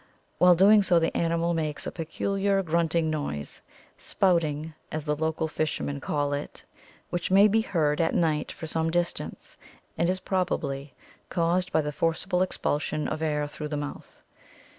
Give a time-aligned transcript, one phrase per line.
[0.39, 3.61] While doing so the animal makes a peculiar grunting noise,
[3.99, 6.65] 'spout ing/ as the local fishermen call it,
[7.11, 9.57] which may be heard at night for some distance,
[9.99, 10.95] and is probably
[11.29, 14.23] caused by the forcible expulsion of air through the mouth.